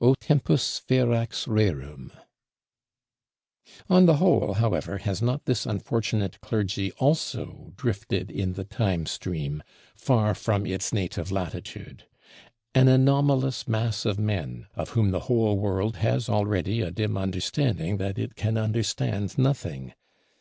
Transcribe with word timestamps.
O 0.00 0.14
tempus 0.14 0.80
ferax 0.88 1.48
rerum! 1.48 2.12
On 3.90 4.06
the 4.06 4.18
whole, 4.18 4.52
however, 4.54 4.98
has 4.98 5.20
not 5.20 5.44
this 5.44 5.66
unfortunate 5.66 6.40
clergy 6.40 6.92
also 6.98 7.72
drifted 7.74 8.30
in 8.30 8.52
the 8.52 8.62
Time 8.62 9.06
stream, 9.06 9.60
far 9.96 10.36
from 10.36 10.66
its 10.66 10.92
native 10.92 11.32
latitude? 11.32 12.04
An 12.76 12.86
anomalous 12.86 13.66
mass 13.66 14.04
of 14.04 14.20
men; 14.20 14.68
of 14.76 14.90
whom 14.90 15.10
the 15.10 15.18
whole 15.26 15.58
world 15.58 15.96
has 15.96 16.28
already 16.28 16.80
a 16.80 16.92
dim 16.92 17.18
understanding 17.18 17.96
that 17.96 18.20
it 18.20 18.36
can 18.36 18.56
understand 18.56 19.36
nothing. 19.36 19.94